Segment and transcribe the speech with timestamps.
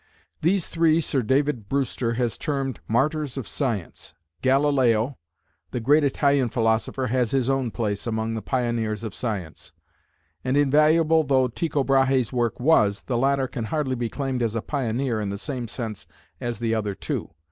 [0.41, 5.19] These three Sir David Brewster has termed "Martyrs of Science"; Galileo,
[5.69, 9.73] the great Italian philosopher, has his own place among the "Pioneers of Science";
[10.43, 14.61] and invaluable though Tycho Brahe's work was, the latter can hardly be claimed as a
[14.63, 16.07] pioneer in the same sense
[16.39, 17.29] as the other two.